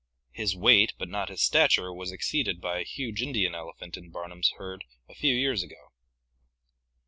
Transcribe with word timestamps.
His 0.31 0.57
weight 0.57 0.93
but 0.97 1.09
not 1.09 1.29
his 1.29 1.43
stature 1.43 1.93
was 1.93 2.11
exceeded 2.11 2.59
by 2.59 2.79
a 2.79 2.83
huge 2.83 3.21
Indian 3.21 3.53
elephant 3.53 3.97
in 3.97 4.09
Barnum's 4.09 4.49
herd 4.57 4.83
a 5.07 5.13
few 5.13 5.35
years 5.35 5.61
ago. 5.61 5.91